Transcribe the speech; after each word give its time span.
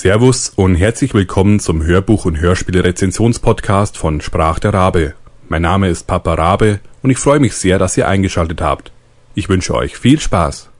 Servus 0.00 0.50
und 0.54 0.76
herzlich 0.76 1.12
willkommen 1.12 1.58
zum 1.58 1.82
Hörbuch- 1.82 2.24
und 2.24 2.38
Hörspiele-Rezensionspodcast 2.38 3.98
von 3.98 4.20
Sprach 4.20 4.60
der 4.60 4.72
Rabe. 4.72 5.14
Mein 5.48 5.62
Name 5.62 5.88
ist 5.88 6.06
Papa 6.06 6.34
Rabe 6.34 6.78
und 7.02 7.10
ich 7.10 7.18
freue 7.18 7.40
mich 7.40 7.54
sehr, 7.54 7.80
dass 7.80 7.96
ihr 7.96 8.06
eingeschaltet 8.06 8.60
habt. 8.60 8.92
Ich 9.34 9.48
wünsche 9.48 9.74
euch 9.74 9.98
viel 9.98 10.20
Spaß. 10.20 10.70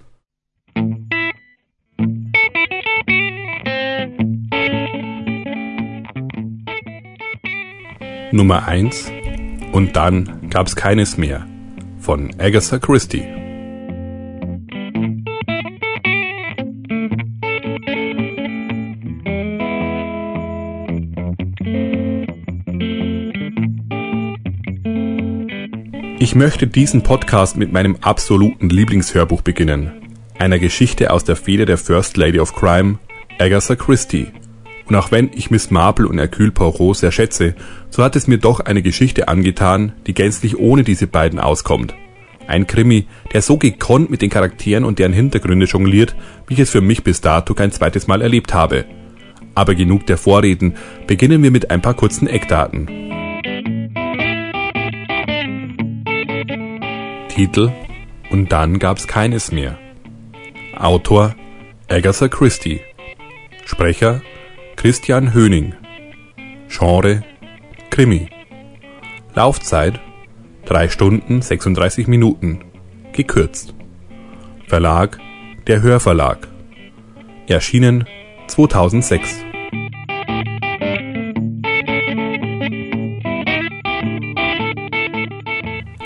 Nummer 8.31 8.69
1 8.69 9.11
Und 9.73 9.97
dann 9.97 10.49
gab's 10.49 10.77
keines 10.77 11.19
mehr 11.19 11.45
von 11.99 12.31
Agatha 12.39 12.79
Christie. 12.79 13.38
Möchte 26.39 26.69
diesen 26.69 27.03
Podcast 27.03 27.57
mit 27.57 27.73
meinem 27.73 27.97
absoluten 28.01 28.71
Lieblingshörbuch 28.71 29.43
beginnen. 29.43 29.91
Einer 30.39 30.61
Geschichte 30.61 31.13
aus 31.13 31.25
der 31.25 31.35
Feder 31.35 31.67
der 31.67 31.79
First 31.79 32.17
Lady 32.17 32.39
of 32.39 32.55
Crime, 32.55 33.01
Agatha 33.41 33.75
Christie. 33.75 34.29
Und 34.87 34.95
auch 34.95 35.11
wenn 35.11 35.31
ich 35.35 35.51
Miss 35.51 35.73
Marple 35.73 36.07
und 36.07 36.19
Hercule 36.19 36.53
Poirot 36.53 36.97
sehr 36.97 37.11
schätze, 37.11 37.57
so 37.91 38.05
hat 38.05 38.15
es 38.15 38.29
mir 38.29 38.39
doch 38.39 38.61
eine 38.61 38.83
Geschichte 38.83 39.27
angetan, 39.27 39.95
die 40.07 40.15
gänzlich 40.15 40.57
ohne 40.57 40.85
diese 40.85 41.09
beiden 41.09 41.41
auskommt. 41.41 41.97
Ein 42.47 42.69
Krimi, 42.69 43.09
der 43.33 43.43
so 43.43 43.57
gekonnt 43.57 44.09
mit 44.09 44.23
den 44.23 44.31
Charakteren 44.31 44.85
und 44.85 45.01
deren 45.01 45.13
Hintergründe 45.13 45.67
jongliert, 45.67 46.15
wie 46.47 46.55
ich 46.55 46.61
es 46.61 46.71
für 46.71 46.81
mich 46.81 47.03
bis 47.03 47.21
dato 47.21 47.55
kein 47.55 47.73
zweites 47.73 48.07
Mal 48.07 48.23
erlebt 48.23 48.55
habe. 48.55 48.85
Aber 49.57 49.75
genug 49.75 50.07
der 50.07 50.19
Vorreden, 50.19 50.77
beginnen 51.09 51.43
wir 51.43 51.51
mit 51.51 51.73
ein 51.73 51.83
paar 51.83 51.95
kurzen 51.95 52.29
Eckdaten. 52.29 53.28
Titel 57.39 57.71
Und 58.31 58.51
dann 58.51 58.81
gab's 58.81 59.07
keines 59.07 59.53
mehr. 59.53 59.79
Autor 60.77 61.37
Agatha 61.89 62.27
Christie. 62.27 62.81
Sprecher 63.65 64.23
Christian 64.75 65.33
Höning. 65.33 65.73
Genre 66.69 67.23
Krimi. 67.91 68.29
Laufzeit 69.37 70.01
3 70.65 70.89
Stunden 70.89 71.41
36 71.41 72.09
Minuten. 72.09 72.65
Gekürzt. 73.13 73.73
Verlag 74.67 75.21
Der 75.69 75.81
Hörverlag. 75.81 76.49
Erschienen 77.47 78.05
2006. 78.49 79.45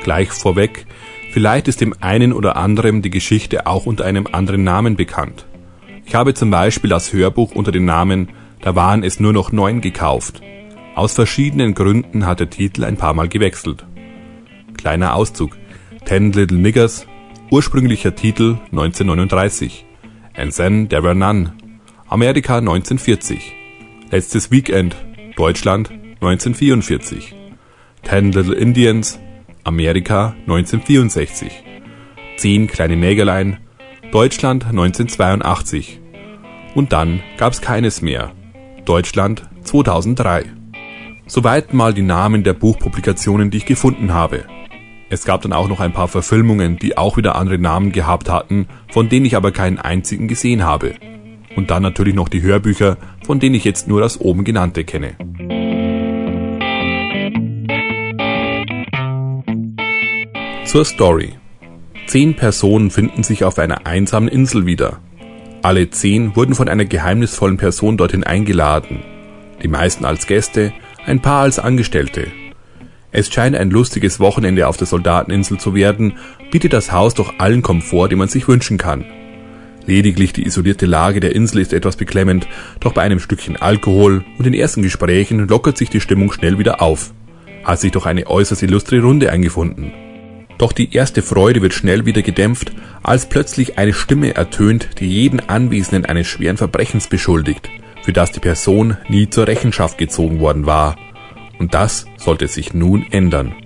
Gleich 0.03 0.30
vorweg 0.30 0.84
Vielleicht 1.33 1.66
ist 1.66 1.80
dem 1.80 1.94
einen 2.00 2.34
oder 2.34 2.56
anderen 2.56 3.00
die 3.00 3.08
Geschichte 3.08 3.66
auch 3.66 3.86
unter 3.86 4.05
einem 4.05 4.28
anderen 4.30 4.64
Namen 4.64 4.97
bekannt. 4.97 5.47
Ich 6.05 6.14
habe 6.14 6.34
zum 6.34 6.50
Beispiel 6.50 6.91
das 6.91 7.11
Hörbuch 7.14 7.52
unter 7.52 7.72
dem 7.72 7.86
Namen 7.86 8.28
Da 8.61 8.77
waren 8.77 9.02
es 9.02 9.19
nur 9.19 9.33
noch 9.33 9.50
neun 9.50 9.80
gekauft. 9.80 10.42
Aus 10.94 11.14
verschiedenen 11.14 11.72
Gründen 11.75 12.27
hat 12.27 12.38
der 12.38 12.50
Titel 12.50 12.84
ein 12.84 12.98
paar 12.98 13.14
Mal 13.14 13.28
gewechselt. 13.28 13.86
Kleiner 14.77 15.14
Auszug. 15.14 15.56
Ten 16.05 16.33
Little 16.33 16.58
Niggers, 16.58 17.06
ursprünglicher 17.50 18.14
Titel 18.14 18.58
1939. 18.70 19.86
And 20.36 20.55
then 20.55 20.88
there 20.91 21.03
were 21.03 21.14
none. 21.14 21.55
Amerika 22.08 22.58
1940. 22.58 23.55
Letztes 24.10 24.50
Weekend, 24.50 24.94
Deutschland 25.36 25.88
1944. 26.20 27.34
Ten 28.03 28.33
Little 28.33 28.55
Indians, 28.55 29.19
Amerika 29.64 30.34
1964. 30.41 31.62
Zehn 32.37 32.66
kleine 32.66 32.97
Nägerlein, 32.97 33.59
Deutschland 34.10 34.66
1982. 34.66 36.00
Und 36.75 36.92
dann 36.92 37.20
gab's 37.37 37.60
keines 37.60 38.03
mehr. 38.03 38.32
Deutschland 38.84 39.48
2003. 39.62 40.47
Soweit 41.26 41.72
mal 41.72 41.94
die 41.94 42.03
Namen 42.03 42.42
der 42.42 42.54
Buchpublikationen, 42.54 43.50
die 43.50 43.59
ich 43.59 43.66
gefunden 43.66 44.12
habe. 44.12 44.44
Es 45.09 45.25
gab 45.25 45.42
dann 45.42 45.53
auch 45.53 45.69
noch 45.69 45.78
ein 45.78 45.92
paar 45.92 46.08
Verfilmungen, 46.08 46.78
die 46.78 46.98
auch 46.98 47.16
wieder 47.16 47.37
andere 47.37 47.58
Namen 47.58 47.92
gehabt 47.92 48.31
hatten, 48.31 48.66
von 48.91 49.08
denen 49.08 49.26
ich 49.26 49.37
aber 49.37 49.53
keinen 49.53 49.78
einzigen 49.78 50.26
gesehen 50.26 50.64
habe. 50.64 50.94
Und 51.54 51.70
dann 51.70 51.82
natürlich 51.82 52.14
noch 52.14 52.28
die 52.28 52.42
Hörbücher, 52.42 52.97
von 53.25 53.38
denen 53.38 53.54
ich 53.54 53.64
jetzt 53.64 53.87
nur 53.87 54.00
das 54.00 54.20
oben 54.20 54.42
genannte 54.42 54.84
kenne. 54.84 55.14
Zur 60.72 60.87
Story. 60.87 61.34
Zehn 62.06 62.34
Personen 62.34 62.91
finden 62.91 63.22
sich 63.25 63.44
auf 63.44 63.59
einer 63.59 63.87
einsamen 63.87 64.31
Insel 64.31 64.65
wieder. 64.65 65.00
Alle 65.60 65.91
zehn 65.91 66.34
wurden 66.34 66.55
von 66.55 66.66
einer 66.66 66.87
geheimnisvollen 66.87 67.59
Person 67.59 67.99
dorthin 67.99 68.25
eingeladen. 68.25 69.03
Die 69.62 69.69
meisten 69.69 70.06
als 70.06 70.27
Gäste, 70.27 70.72
ein 71.05 71.21
paar 71.21 71.43
als 71.43 71.59
Angestellte. 71.59 72.28
Es 73.11 73.31
scheint 73.31 73.55
ein 73.55 73.69
lustiges 73.69 74.19
Wochenende 74.19 74.66
auf 74.66 74.78
der 74.78 74.87
Soldateninsel 74.87 75.59
zu 75.59 75.75
werden, 75.75 76.15
bietet 76.50 76.72
das 76.72 76.91
Haus 76.91 77.12
doch 77.12 77.34
allen 77.37 77.61
Komfort, 77.61 78.09
den 78.09 78.16
man 78.16 78.28
sich 78.28 78.49
wünschen 78.49 78.78
kann. 78.78 79.05
Lediglich 79.84 80.32
die 80.32 80.47
isolierte 80.47 80.87
Lage 80.87 81.21
der 81.21 81.37
Insel 81.37 81.61
ist 81.61 81.75
etwas 81.75 81.97
beklemmend, 81.97 82.49
doch 82.81 82.94
bei 82.94 83.03
einem 83.03 83.21
Stückchen 83.21 83.59
Alkohol 83.59 84.25
und 84.38 84.47
den 84.47 84.55
ersten 84.55 84.81
Gesprächen 84.81 85.47
lockert 85.49 85.77
sich 85.77 85.91
die 85.91 86.00
Stimmung 86.00 86.32
schnell 86.32 86.59
wieder 86.59 86.81
auf. 86.81 87.12
Hat 87.62 87.78
sich 87.78 87.93
doch 87.93 88.06
eine 88.06 88.27
äußerst 88.27 88.62
illustre 88.62 89.03
Runde 89.03 89.31
eingefunden. 89.31 89.93
Doch 90.62 90.71
die 90.71 90.95
erste 90.95 91.23
Freude 91.23 91.61
wird 91.61 91.75
schnell 91.75 92.06
wieder 92.06 92.23
gedämpft, 92.23 92.71
als 93.03 93.28
plötzlich 93.28 93.78
eine 93.78 93.93
Stimme 93.93 94.37
ertönt, 94.37 94.91
die 95.00 95.09
jeden 95.09 95.41
Anwesenden 95.41 96.06
eines 96.06 96.28
schweren 96.28 96.56
Verbrechens 96.56 97.09
beschuldigt, 97.09 97.69
für 98.03 98.12
das 98.12 98.31
die 98.31 98.39
Person 98.39 98.97
nie 99.09 99.28
zur 99.28 99.49
Rechenschaft 99.49 99.99
gezogen 99.99 100.39
worden 100.39 100.65
war. 100.65 100.95
Und 101.59 101.75
das 101.75 102.06
sollte 102.17 102.47
sich 102.47 102.75
nun 102.75 103.05
ändern. 103.11 103.56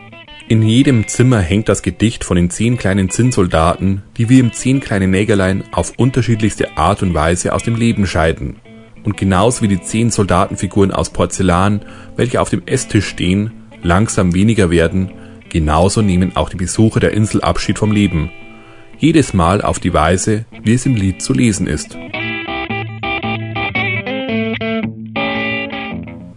In 0.49 0.63
jedem 0.63 1.07
Zimmer 1.07 1.41
hängt 1.41 1.69
das 1.69 1.83
Gedicht 1.83 2.25
von 2.25 2.39
den 2.39 2.49
zehn 2.49 2.79
kleinen 2.79 3.11
Zinnsoldaten, 3.11 4.03
die 4.17 4.31
wie 4.31 4.39
im 4.39 4.55
zehn 4.55 4.81
kleine 4.81 5.07
Nägerlein 5.07 5.65
auf 5.73 5.99
unterschiedlichste 5.99 6.79
Art 6.79 7.03
und 7.03 7.13
Weise 7.13 7.53
aus 7.53 7.63
dem 7.63 7.77
Leben 7.77 8.07
scheiden. 8.07 8.57
Und 9.05 9.19
genauso 9.19 9.61
wie 9.61 9.69
die 9.69 9.83
zehn 9.83 10.09
Soldatenfiguren 10.09 10.93
aus 10.93 11.11
Porzellan, 11.11 11.83
welche 12.17 12.41
auf 12.41 12.49
dem 12.49 12.63
Esstisch 12.65 13.07
stehen, 13.07 13.51
langsam 13.83 14.33
weniger 14.33 14.71
werden, 14.71 15.11
Genauso 15.49 16.03
nehmen 16.03 16.37
auch 16.37 16.49
die 16.49 16.57
Besucher 16.57 17.01
der 17.01 17.13
Insel 17.13 17.41
Abschied 17.41 17.79
vom 17.79 17.93
Leben. 17.93 18.31
Jedes 18.99 19.35
Mal 19.35 19.63
auf 19.63 19.79
die 19.79 19.93
Weise, 19.93 20.47
wie 20.63 20.75
es 20.75 20.87
im 20.87 20.97
Lied 20.97 21.23
zu 21.23 21.33
lesen 21.33 21.67
ist. 21.67 21.97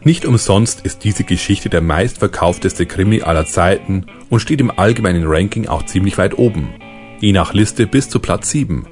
Nicht 0.03 0.25
umsonst 0.25 0.81
ist 0.81 1.03
diese 1.03 1.23
Geschichte 1.23 1.69
der 1.69 1.81
meistverkaufteste 1.81 2.85
Krimi 2.85 3.21
aller 3.21 3.45
Zeiten 3.45 4.05
und 4.29 4.39
steht 4.39 4.61
im 4.61 4.71
allgemeinen 4.71 5.25
Ranking 5.25 5.67
auch 5.67 5.83
ziemlich 5.85 6.17
weit 6.17 6.37
oben. 6.37 6.69
Je 7.19 7.31
nach 7.31 7.53
Liste 7.53 7.85
bis 7.85 8.09
zu 8.09 8.19
Platz 8.19 8.49
7. 8.51 8.87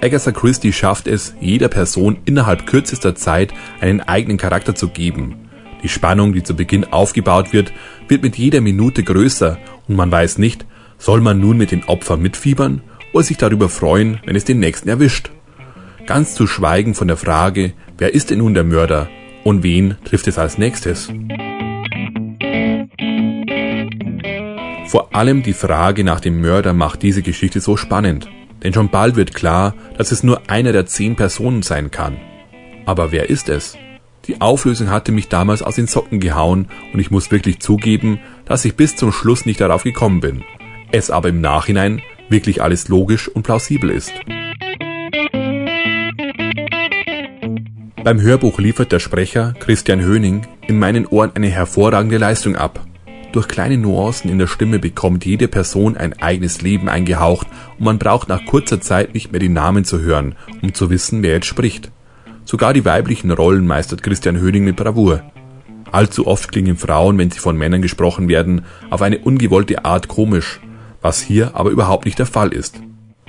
Agatha 0.00 0.30
Christie 0.30 0.72
schafft 0.72 1.08
es, 1.08 1.34
jeder 1.40 1.68
Person 1.68 2.18
innerhalb 2.24 2.66
kürzester 2.66 3.14
Zeit 3.14 3.52
einen 3.80 4.00
eigenen 4.00 4.38
Charakter 4.38 4.74
zu 4.74 4.88
geben 4.88 5.47
die 5.82 5.88
Spannung, 5.88 6.32
die 6.32 6.42
zu 6.42 6.54
Beginn 6.56 6.84
aufgebaut 6.84 7.52
wird, 7.52 7.72
wird 8.08 8.22
mit 8.22 8.36
jeder 8.36 8.60
Minute 8.60 9.02
größer 9.02 9.58
und 9.86 9.96
man 9.96 10.10
weiß 10.10 10.38
nicht, 10.38 10.66
soll 10.98 11.20
man 11.20 11.40
nun 11.40 11.56
mit 11.56 11.70
den 11.70 11.84
Opfern 11.84 12.20
mitfiebern 12.20 12.82
oder 13.12 13.24
sich 13.24 13.36
darüber 13.36 13.68
freuen, 13.68 14.20
wenn 14.24 14.36
es 14.36 14.44
den 14.44 14.58
Nächsten 14.58 14.88
erwischt. 14.88 15.30
Ganz 16.06 16.34
zu 16.34 16.46
schweigen 16.46 16.94
von 16.94 17.08
der 17.08 17.16
Frage, 17.16 17.72
wer 17.96 18.14
ist 18.14 18.30
denn 18.30 18.38
nun 18.38 18.54
der 18.54 18.64
Mörder 18.64 19.08
und 19.44 19.62
wen 19.62 19.96
trifft 20.04 20.26
es 20.26 20.38
als 20.38 20.58
nächstes? 20.58 21.08
Vor 24.86 25.14
allem 25.14 25.42
die 25.42 25.52
Frage 25.52 26.02
nach 26.02 26.20
dem 26.20 26.40
Mörder 26.40 26.72
macht 26.72 27.02
diese 27.02 27.22
Geschichte 27.22 27.60
so 27.60 27.76
spannend, 27.76 28.28
denn 28.62 28.72
schon 28.72 28.88
bald 28.88 29.16
wird 29.16 29.34
klar, 29.34 29.74
dass 29.96 30.12
es 30.12 30.22
nur 30.22 30.48
einer 30.48 30.72
der 30.72 30.86
zehn 30.86 31.14
Personen 31.14 31.62
sein 31.62 31.90
kann. 31.90 32.16
Aber 32.86 33.12
wer 33.12 33.28
ist 33.28 33.50
es? 33.50 33.76
Die 34.28 34.42
Auflösung 34.42 34.90
hatte 34.90 35.10
mich 35.10 35.28
damals 35.28 35.62
aus 35.62 35.76
den 35.76 35.86
Socken 35.86 36.20
gehauen 36.20 36.68
und 36.92 37.00
ich 37.00 37.10
muss 37.10 37.30
wirklich 37.30 37.60
zugeben, 37.60 38.20
dass 38.44 38.66
ich 38.66 38.76
bis 38.76 38.94
zum 38.94 39.10
Schluss 39.10 39.46
nicht 39.46 39.58
darauf 39.58 39.84
gekommen 39.84 40.20
bin. 40.20 40.44
Es 40.92 41.10
aber 41.10 41.30
im 41.30 41.40
Nachhinein 41.40 42.02
wirklich 42.28 42.60
alles 42.62 42.88
logisch 42.88 43.28
und 43.28 43.42
plausibel 43.42 43.88
ist. 43.88 44.12
Beim 48.04 48.20
Hörbuch 48.20 48.58
liefert 48.58 48.92
der 48.92 48.98
Sprecher 48.98 49.54
Christian 49.60 50.02
Höning 50.02 50.46
in 50.66 50.78
meinen 50.78 51.06
Ohren 51.06 51.32
eine 51.34 51.48
hervorragende 51.48 52.18
Leistung 52.18 52.54
ab. 52.54 52.86
Durch 53.32 53.48
kleine 53.48 53.78
Nuancen 53.78 54.30
in 54.30 54.38
der 54.38 54.46
Stimme 54.46 54.78
bekommt 54.78 55.24
jede 55.24 55.48
Person 55.48 55.96
ein 55.96 56.12
eigenes 56.20 56.60
Leben 56.60 56.90
eingehaucht 56.90 57.46
und 57.78 57.84
man 57.86 57.98
braucht 57.98 58.28
nach 58.28 58.44
kurzer 58.44 58.82
Zeit 58.82 59.14
nicht 59.14 59.32
mehr 59.32 59.40
die 59.40 59.48
Namen 59.48 59.86
zu 59.86 60.00
hören, 60.00 60.34
um 60.60 60.74
zu 60.74 60.90
wissen, 60.90 61.22
wer 61.22 61.32
jetzt 61.32 61.46
spricht. 61.46 61.90
Sogar 62.50 62.72
die 62.72 62.86
weiblichen 62.86 63.30
Rollen 63.30 63.66
meistert 63.66 64.02
Christian 64.02 64.40
Höning 64.40 64.64
mit 64.64 64.76
Bravour. 64.76 65.22
Allzu 65.92 66.26
oft 66.26 66.50
klingen 66.50 66.78
Frauen, 66.78 67.18
wenn 67.18 67.30
sie 67.30 67.40
von 67.40 67.58
Männern 67.58 67.82
gesprochen 67.82 68.26
werden, 68.26 68.64
auf 68.88 69.02
eine 69.02 69.18
ungewollte 69.18 69.84
Art 69.84 70.08
komisch, 70.08 70.58
was 71.02 71.20
hier 71.20 71.50
aber 71.52 71.68
überhaupt 71.68 72.06
nicht 72.06 72.18
der 72.18 72.24
Fall 72.24 72.54
ist. 72.54 72.80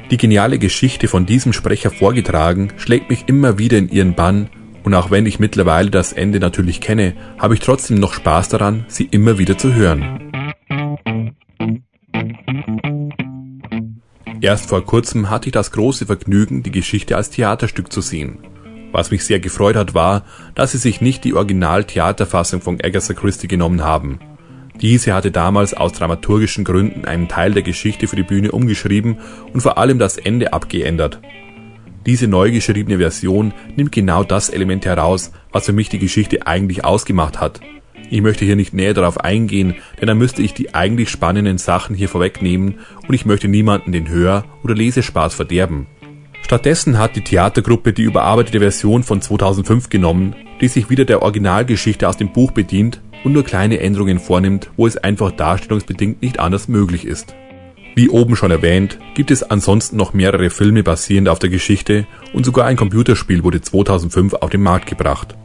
Die 0.10 0.16
geniale 0.16 0.57
Geschichte 0.57 1.10
von 1.10 1.25
diesem 1.25 1.51
Sprecher 1.51 1.92
vorgetragen, 1.92 2.69
schlägt 2.77 3.10
mich 3.10 3.25
immer 3.27 3.57
wieder 3.57 3.77
in 3.77 3.89
ihren 3.89 4.16
Bann 4.16 4.50
und 4.86 4.94
auch 4.94 5.12
wenn 5.12 5.25
ich 5.25 5.38
mittlerweile 5.38 5.89
das 5.89 6.13
Ende 6.13 6.39
natürlich 6.39 6.80
kenne, 6.80 7.13
habe 7.38 7.56
ich 7.56 7.60
trotzdem 7.60 7.98
noch 7.98 8.13
Spaß 8.13 8.48
daran, 8.48 8.86
sie 8.88 9.10
immer 9.12 9.38
wieder 9.38 9.57
zu 9.57 9.74
hören. 9.74 10.31
Erst 14.39 14.69
vor 14.69 14.86
kurzem 14.86 15.30
hatte 15.30 15.50
ich 15.50 15.51
das 15.51 15.72
große 15.72 16.06
Vergnügen, 16.06 16.63
die 16.63 16.72
Geschichte 16.72 17.18
als 17.18 17.31
Theaterstück 17.31 17.92
zu 17.92 18.00
sehen. 18.00 18.38
Was 18.91 19.12
mich 19.12 19.24
sehr 19.24 19.39
gefreut 19.39 19.75
hat, 19.75 19.94
war, 19.94 20.24
dass 20.56 20.71
sie 20.71 20.77
sich 20.77 21.01
nicht 21.01 21.24
die 21.24 21.33
Original-Theaterfassung 21.33 22.62
von 22.62 22.80
Agatha 22.83 23.13
Christie 23.13 23.47
genommen 23.47 23.83
haben. 23.83 24.19
Diese 24.81 25.13
hatte 25.13 25.31
damals 25.31 25.74
aus 25.74 25.91
dramaturgischen 25.91 26.63
Gründen 26.63 27.06
einen 27.06 27.27
Teil 27.27 27.51
der 27.51 27.63
Geschichte 27.63 28.07
für 28.07 28.15
die 28.15 28.24
Bühne 28.24 28.51
umgeschrieben 28.51 29.18
und 29.53 29.62
vor 29.62 29.77
allem 29.77 30.00
das 30.00 30.18
Ende 30.18 30.53
abgeändert. 30.53 31.19
Diese 32.06 32.27
neu 32.27 32.50
geschriebene 32.51 32.97
Version 32.97 33.53
nimmt 33.75 33.91
genau 33.91 34.24
das 34.24 34.50
Element 34.50 34.86
heraus, 34.86 35.31
was 35.51 35.65
für 35.65 35.74
mich 35.74 35.89
die 35.89 36.00
Geschichte 36.00 36.47
eigentlich 36.47 36.86
ausgemacht 36.86 37.41
hat. 37.41 37.59
Ich 38.09 38.21
möchte 38.21 38.45
hier 38.45 38.56
nicht 38.56 38.74
näher 38.74 38.94
darauf 38.94 39.19
eingehen, 39.19 39.75
denn 40.00 40.07
dann 40.07 40.18
müsste 40.18 40.41
ich 40.41 40.53
die 40.53 40.74
eigentlich 40.74 41.09
spannenden 41.09 41.57
Sachen 41.57 41.95
hier 41.95 42.09
vorwegnehmen 42.09 42.80
und 43.07 43.13
ich 43.13 43.25
möchte 43.25 43.47
niemanden 43.47 43.91
den 43.91 44.09
Hör- 44.09 44.45
oder 44.63 44.74
Lesespaß 44.74 45.36
verderben. 45.36 45.88
Stattdessen 46.50 46.98
hat 46.98 47.16
die 47.16 47.24
Theatergruppe 47.24 47.94
die 47.94 48.01
überarbeitete 48.01 48.60
Version 48.60 49.04
von 49.04 49.22
2005 49.22 49.90
genommen, 49.90 50.36
die 50.60 50.68
sich 50.68 50.90
wieder 50.90 51.06
der 51.06 51.22
Originalgeschichte 51.22 52.10
aus 52.10 52.18
dem 52.18 52.34
Buch 52.34 52.54
bedient 52.54 53.01
und 53.24 53.34
nur 53.34 53.44
kleine 53.44 53.80
Änderungen 53.80 54.18
vornimmt, 54.18 54.68
wo 54.75 54.88
es 54.88 54.98
einfach 54.98 55.30
darstellungsbedingt 55.30 56.24
nicht 56.24 56.40
anders 56.40 56.68
möglich 56.68 57.06
ist. 57.06 57.36
Wie 57.94 58.10
oben 58.10 58.36
schon 58.36 58.50
erwähnt, 58.50 58.98
gibt 59.13 59.30
es 59.30 59.44
ansonsten 59.44 59.96
noch 59.96 60.16
mehrere 60.16 60.50
Filme 60.50 60.81
basierend 60.81 61.30
auf 61.30 61.38
der 61.38 61.51
Geschichte 61.51 62.07
und 62.34 62.48
sogar 62.48 62.66
ein 62.66 62.78
Computerspiel 62.78 63.44
wurde 63.44 63.62
2005 63.62 64.34
auf 64.34 64.50
den 64.50 64.63
Markt 64.63 64.88
gebracht. 64.88 65.36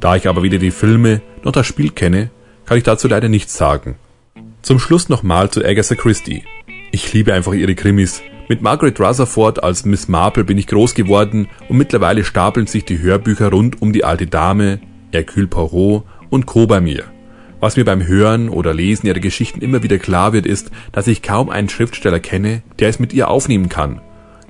Da 0.00 0.16
ich 0.16 0.28
aber 0.28 0.42
weder 0.42 0.56
die 0.56 0.70
Filme 0.70 1.20
noch 1.42 1.52
das 1.52 1.66
Spiel 1.66 1.90
kenne, 1.90 2.30
kann 2.64 2.78
ich 2.78 2.84
dazu 2.84 3.06
leider 3.06 3.28
nichts 3.28 3.54
sagen. 3.54 3.96
Zum 4.62 4.78
Schluss 4.78 5.10
nochmal 5.10 5.50
zu 5.50 5.62
Agatha 5.62 5.94
Christie. 5.94 6.44
Ich 6.90 7.12
liebe 7.12 7.34
einfach 7.34 7.52
ihre 7.52 7.74
Krimis. 7.74 8.22
Mit 8.46 8.60
Margaret 8.60 9.00
Rutherford 9.00 9.64
als 9.64 9.86
Miss 9.86 10.06
Marple 10.06 10.44
bin 10.44 10.58
ich 10.58 10.66
groß 10.66 10.94
geworden 10.94 11.48
und 11.70 11.78
mittlerweile 11.78 12.24
stapeln 12.24 12.66
sich 12.66 12.84
die 12.84 13.00
Hörbücher 13.00 13.48
rund 13.48 13.80
um 13.80 13.94
die 13.94 14.04
alte 14.04 14.26
Dame, 14.26 14.80
Hercule 15.12 15.46
Poirot 15.46 16.04
und 16.28 16.44
Co. 16.44 16.66
bei 16.66 16.82
mir. 16.82 17.04
Was 17.60 17.78
mir 17.78 17.86
beim 17.86 18.06
Hören 18.06 18.50
oder 18.50 18.74
Lesen 18.74 19.06
ihrer 19.06 19.20
Geschichten 19.20 19.62
immer 19.62 19.82
wieder 19.82 19.96
klar 19.96 20.34
wird, 20.34 20.44
ist, 20.44 20.70
dass 20.92 21.06
ich 21.06 21.22
kaum 21.22 21.48
einen 21.48 21.70
Schriftsteller 21.70 22.20
kenne, 22.20 22.62
der 22.80 22.90
es 22.90 22.98
mit 22.98 23.14
ihr 23.14 23.28
aufnehmen 23.28 23.70
kann. 23.70 24.02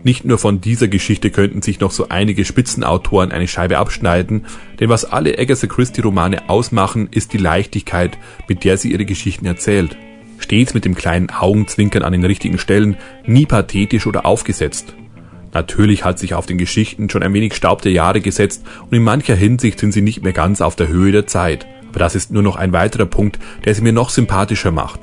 Nicht 0.02 0.24
nur 0.24 0.38
von 0.38 0.60
dieser 0.60 0.88
Geschichte 0.88 1.30
könnten 1.30 1.62
sich 1.62 1.78
noch 1.78 1.92
so 1.92 2.08
einige 2.08 2.44
Spitzenautoren 2.44 3.30
eine 3.30 3.46
Scheibe 3.46 3.78
abschneiden, 3.78 4.46
denn 4.80 4.88
was 4.88 5.04
alle 5.04 5.38
Agatha 5.38 5.68
Christie 5.68 6.00
Romane 6.00 6.48
ausmachen, 6.50 7.08
ist 7.12 7.32
die 7.32 7.38
Leichtigkeit, 7.38 8.18
mit 8.48 8.64
der 8.64 8.76
sie 8.76 8.90
ihre 8.90 9.04
Geschichten 9.04 9.46
erzählt. 9.46 9.96
Stets 10.44 10.74
mit 10.74 10.84
dem 10.84 10.94
kleinen 10.94 11.30
Augenzwinkern 11.30 12.02
an 12.02 12.12
den 12.12 12.24
richtigen 12.24 12.58
Stellen, 12.58 12.96
nie 13.26 13.46
pathetisch 13.46 14.06
oder 14.06 14.24
aufgesetzt. 14.24 14.94
Natürlich 15.52 16.04
hat 16.04 16.18
sich 16.18 16.34
auf 16.34 16.46
den 16.46 16.58
Geschichten 16.58 17.08
schon 17.08 17.22
ein 17.22 17.32
wenig 17.32 17.54
Staub 17.54 17.82
der 17.82 17.92
Jahre 17.92 18.20
gesetzt 18.20 18.64
und 18.82 18.92
in 18.92 19.02
mancher 19.02 19.36
Hinsicht 19.36 19.78
sind 19.78 19.92
sie 19.92 20.02
nicht 20.02 20.22
mehr 20.22 20.32
ganz 20.32 20.60
auf 20.60 20.76
der 20.76 20.88
Höhe 20.88 21.12
der 21.12 21.26
Zeit. 21.26 21.66
Aber 21.88 22.00
das 22.00 22.14
ist 22.14 22.32
nur 22.32 22.42
noch 22.42 22.56
ein 22.56 22.72
weiterer 22.72 23.06
Punkt, 23.06 23.38
der 23.64 23.74
sie 23.74 23.82
mir 23.82 23.92
noch 23.92 24.10
sympathischer 24.10 24.72
macht. 24.72 25.00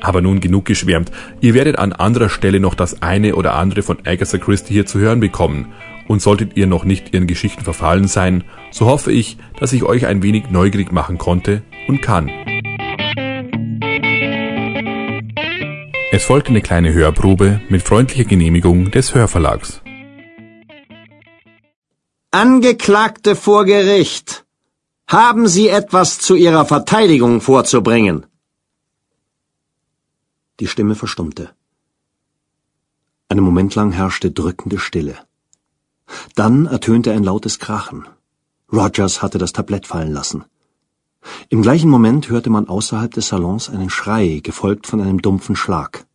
Aber 0.00 0.20
nun 0.20 0.40
genug 0.40 0.64
geschwärmt. 0.64 1.12
Ihr 1.40 1.54
werdet 1.54 1.78
an 1.78 1.92
anderer 1.92 2.28
Stelle 2.28 2.58
noch 2.58 2.74
das 2.74 3.02
eine 3.02 3.36
oder 3.36 3.54
andere 3.54 3.82
von 3.82 3.98
Agatha 4.04 4.38
Christie 4.38 4.72
hier 4.72 4.86
zu 4.86 4.98
hören 4.98 5.20
bekommen. 5.20 5.72
Und 6.08 6.20
solltet 6.20 6.56
ihr 6.56 6.66
noch 6.66 6.84
nicht 6.84 7.14
ihren 7.14 7.26
Geschichten 7.28 7.62
verfallen 7.62 8.08
sein, 8.08 8.44
so 8.72 8.86
hoffe 8.86 9.12
ich, 9.12 9.36
dass 9.60 9.72
ich 9.72 9.84
euch 9.84 10.06
ein 10.06 10.22
wenig 10.22 10.50
neugierig 10.50 10.90
machen 10.90 11.18
konnte 11.18 11.62
und 11.86 12.02
kann. 12.02 12.30
Es 16.16 16.24
folgte 16.24 16.50
eine 16.50 16.60
kleine 16.60 16.92
Hörprobe 16.92 17.62
mit 17.70 17.82
freundlicher 17.82 18.24
Genehmigung 18.24 18.90
des 18.90 19.14
Hörverlags. 19.14 19.80
Angeklagte 22.30 23.34
vor 23.34 23.64
Gericht. 23.64 24.44
Haben 25.08 25.48
Sie 25.48 25.68
etwas 25.68 26.18
zu 26.18 26.34
Ihrer 26.34 26.66
Verteidigung 26.66 27.40
vorzubringen? 27.40 28.26
Die 30.60 30.66
Stimme 30.66 30.96
verstummte. 30.96 31.48
Einen 33.30 33.44
Moment 33.48 33.74
lang 33.74 33.92
herrschte 33.92 34.30
drückende 34.30 34.78
Stille. 34.78 35.16
Dann 36.34 36.66
ertönte 36.66 37.12
ein 37.12 37.24
lautes 37.24 37.58
Krachen. 37.58 38.06
Rogers 38.70 39.22
hatte 39.22 39.38
das 39.38 39.54
Tablett 39.54 39.86
fallen 39.86 40.12
lassen. 40.12 40.44
Im 41.48 41.62
gleichen 41.62 41.90
Moment 41.90 42.28
hörte 42.28 42.50
man 42.50 42.68
außerhalb 42.68 43.12
des 43.12 43.28
Salons 43.28 43.70
einen 43.70 43.90
Schrei, 43.90 44.40
gefolgt 44.42 44.86
von 44.86 45.00
einem 45.00 45.22
dumpfen 45.22 45.56
Schlag. 45.56 46.06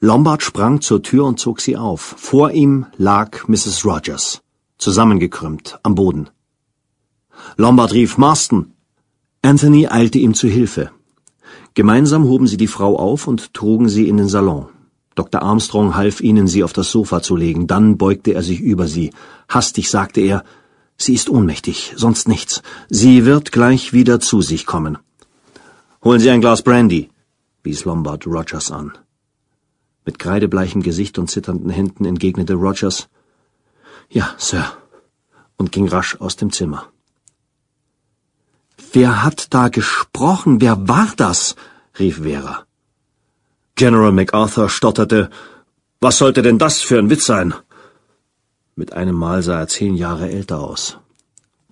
Lombard 0.00 0.42
sprang 0.42 0.80
zur 0.80 1.02
Tür 1.02 1.24
und 1.24 1.40
zog 1.40 1.60
sie 1.60 1.76
auf. 1.76 2.14
Vor 2.18 2.50
ihm 2.52 2.86
lag 2.96 3.48
Mrs. 3.48 3.84
Rogers, 3.84 4.42
zusammengekrümmt, 4.78 5.78
am 5.82 5.94
Boden. 5.94 6.28
Lombard 7.56 7.92
rief 7.92 8.18
Marston. 8.18 8.72
Anthony 9.42 9.88
eilte 9.88 10.18
ihm 10.18 10.34
zu 10.34 10.46
Hilfe. 10.46 10.90
Gemeinsam 11.74 12.24
hoben 12.24 12.46
sie 12.46 12.58
die 12.58 12.66
Frau 12.66 12.98
auf 12.98 13.26
und 13.26 13.54
trugen 13.54 13.88
sie 13.88 14.08
in 14.08 14.18
den 14.18 14.28
Salon. 14.28 14.68
Dr. 15.14 15.42
Armstrong 15.42 15.94
half 15.94 16.20
ihnen, 16.20 16.46
sie 16.46 16.64
auf 16.64 16.72
das 16.72 16.90
Sofa 16.90 17.22
zu 17.22 17.36
legen. 17.36 17.66
Dann 17.66 17.98
beugte 17.98 18.32
er 18.32 18.42
sich 18.42 18.60
über 18.60 18.88
sie. 18.88 19.10
Hastig 19.48 19.90
sagte 19.90 20.20
er, 20.20 20.44
Sie 21.04 21.14
ist 21.14 21.28
ohnmächtig, 21.28 21.94
sonst 21.96 22.28
nichts. 22.28 22.62
Sie 22.88 23.24
wird 23.24 23.50
gleich 23.50 23.92
wieder 23.92 24.20
zu 24.20 24.40
sich 24.40 24.66
kommen. 24.66 24.98
Holen 26.04 26.20
Sie 26.20 26.30
ein 26.30 26.40
Glas 26.40 26.62
Brandy, 26.62 27.10
wies 27.64 27.84
Lombard 27.84 28.26
Rogers 28.26 28.70
an. 28.70 28.92
Mit 30.04 30.18
kreidebleichem 30.18 30.82
Gesicht 30.82 31.18
und 31.18 31.28
zitternden 31.28 31.70
Händen 31.70 32.04
entgegnete 32.04 32.54
Rogers, 32.54 33.08
Ja, 34.10 34.34
Sir, 34.36 34.64
und 35.56 35.72
ging 35.72 35.88
rasch 35.88 36.16
aus 36.20 36.36
dem 36.36 36.52
Zimmer. 36.52 36.88
Wer 38.92 39.24
hat 39.24 39.54
da 39.54 39.68
gesprochen? 39.68 40.60
Wer 40.60 40.86
war 40.86 41.08
das? 41.16 41.56
rief 41.98 42.22
Vera. 42.22 42.66
General 43.74 44.12
MacArthur 44.12 44.68
stotterte. 44.68 45.30
Was 46.00 46.18
sollte 46.18 46.42
denn 46.42 46.58
das 46.58 46.82
für 46.82 46.98
ein 46.98 47.10
Witz 47.10 47.24
sein? 47.26 47.54
Mit 48.74 48.94
einem 48.94 49.16
Mal 49.16 49.42
sah 49.42 49.60
er 49.60 49.68
zehn 49.68 49.96
Jahre 49.96 50.30
älter 50.30 50.60
aus. 50.60 50.98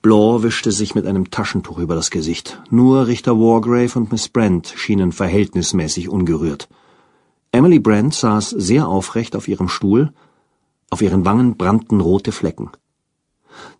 Blore 0.02 0.42
wischte 0.42 0.70
sich 0.70 0.94
mit 0.94 1.06
einem 1.06 1.30
Taschentuch 1.30 1.78
über 1.78 1.94
das 1.94 2.10
Gesicht. 2.10 2.60
Nur 2.68 3.06
Richter 3.06 3.38
Wargrave 3.38 3.98
und 3.98 4.12
Miss 4.12 4.28
Brent 4.28 4.74
schienen 4.76 5.10
verhältnismäßig 5.10 6.10
ungerührt. 6.10 6.68
Emily 7.52 7.78
Brent 7.78 8.12
saß 8.14 8.50
sehr 8.50 8.86
aufrecht 8.86 9.34
auf 9.34 9.48
ihrem 9.48 9.70
Stuhl, 9.70 10.12
auf 10.90 11.00
ihren 11.00 11.24
Wangen 11.24 11.56
brannten 11.56 12.00
rote 12.00 12.32
Flecken. 12.32 12.70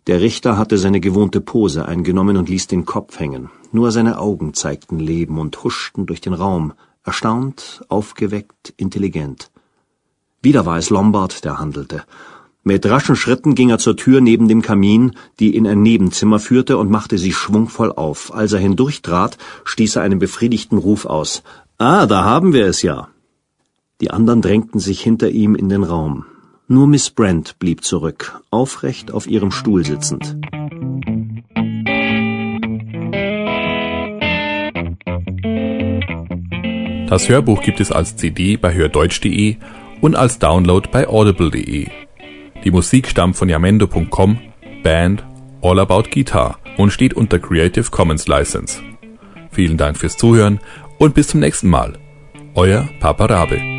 Der 0.07 0.19
Richter 0.19 0.57
hatte 0.57 0.79
seine 0.79 0.99
gewohnte 0.99 1.41
Pose 1.41 1.85
eingenommen 1.85 2.37
und 2.37 2.49
ließ 2.49 2.67
den 2.67 2.85
Kopf 2.85 3.19
hängen. 3.19 3.51
Nur 3.71 3.91
seine 3.91 4.17
Augen 4.17 4.55
zeigten 4.55 4.97
Leben 4.97 5.37
und 5.37 5.63
huschten 5.63 6.07
durch 6.07 6.21
den 6.21 6.33
Raum, 6.33 6.73
erstaunt, 7.03 7.83
aufgeweckt, 7.87 8.73
intelligent. 8.77 9.51
Wieder 10.41 10.65
war 10.65 10.77
es 10.77 10.89
Lombard, 10.89 11.45
der 11.45 11.59
handelte. 11.59 12.03
Mit 12.63 12.85
raschen 12.85 13.15
Schritten 13.15 13.55
ging 13.55 13.71
er 13.71 13.79
zur 13.79 13.97
Tür 13.97 14.21
neben 14.21 14.47
dem 14.47 14.61
Kamin, 14.61 15.13
die 15.39 15.55
in 15.55 15.65
ein 15.65 15.81
Nebenzimmer 15.81 16.39
führte, 16.39 16.77
und 16.77 16.91
machte 16.91 17.17
sie 17.17 17.33
schwungvoll 17.33 17.91
auf. 17.91 18.33
Als 18.35 18.53
er 18.53 18.59
hindurchtrat, 18.59 19.39
stieß 19.63 19.95
er 19.95 20.03
einen 20.03 20.19
befriedigten 20.19 20.77
Ruf 20.77 21.07
aus. 21.07 21.41
Ah, 21.79 22.05
da 22.05 22.23
haben 22.23 22.53
wir 22.53 22.67
es 22.67 22.83
ja. 22.83 23.07
Die 23.99 24.11
anderen 24.11 24.43
drängten 24.43 24.79
sich 24.79 25.01
hinter 25.01 25.29
ihm 25.29 25.55
in 25.55 25.69
den 25.69 25.83
Raum. 25.83 26.25
Nur 26.67 26.85
Miss 26.87 27.09
Brent 27.09 27.57
blieb 27.57 27.83
zurück, 27.83 28.39
aufrecht 28.51 29.11
auf 29.11 29.25
ihrem 29.25 29.51
Stuhl 29.51 29.83
sitzend. 29.83 30.37
Das 37.09 37.27
Hörbuch 37.27 37.61
gibt 37.63 37.79
es 37.79 37.91
als 37.91 38.15
CD 38.15 38.55
bei 38.55 38.73
hördeutsch.de 38.73 39.57
und 39.99 40.15
als 40.15 40.37
Download 40.37 40.87
bei 40.91 41.09
audible.de. 41.09 41.89
Die 42.63 42.71
Musik 42.71 43.07
stammt 43.07 43.35
von 43.35 43.49
yamendo.com, 43.49 44.39
Band 44.83 45.23
All 45.61 45.79
About 45.79 46.03
Guitar 46.11 46.59
und 46.77 46.91
steht 46.91 47.13
unter 47.13 47.39
Creative 47.39 47.89
Commons 47.89 48.27
License. 48.27 48.81
Vielen 49.51 49.77
Dank 49.77 49.97
fürs 49.97 50.17
Zuhören 50.17 50.59
und 50.97 51.13
bis 51.13 51.27
zum 51.29 51.39
nächsten 51.39 51.69
Mal. 51.69 51.97
Euer 52.55 52.87
Papa 52.99 53.25
Rabe. 53.25 53.70